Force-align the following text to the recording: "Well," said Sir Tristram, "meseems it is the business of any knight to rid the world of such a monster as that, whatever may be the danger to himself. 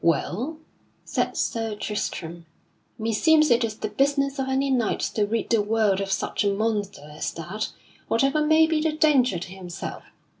"Well," 0.03 0.57
said 1.05 1.37
Sir 1.37 1.75
Tristram, 1.75 2.47
"meseems 2.99 3.51
it 3.51 3.63
is 3.63 3.75
the 3.77 3.87
business 3.89 4.39
of 4.39 4.49
any 4.49 4.71
knight 4.71 5.01
to 5.13 5.27
rid 5.27 5.51
the 5.51 5.61
world 5.61 6.01
of 6.01 6.11
such 6.11 6.43
a 6.43 6.51
monster 6.51 7.07
as 7.11 7.31
that, 7.33 7.69
whatever 8.07 8.43
may 8.43 8.65
be 8.65 8.81
the 8.81 8.93
danger 8.93 9.37
to 9.37 9.49
himself. 9.53 10.01